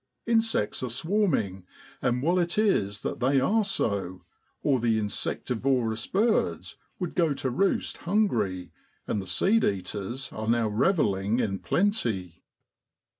[0.25, 1.63] Insects are swarming,
[2.01, 4.23] and well it is they are so,
[4.63, 8.71] or the insectivorous birds would go to roost hungry;
[9.05, 12.41] and the seed eaters are now revelling in plenty.